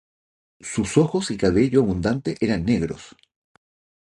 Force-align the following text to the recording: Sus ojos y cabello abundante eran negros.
Sus 0.61 0.97
ojos 0.97 1.29
y 1.29 1.37
cabello 1.37 1.81
abundante 1.83 2.35
eran 2.39 2.65
negros. 2.65 3.15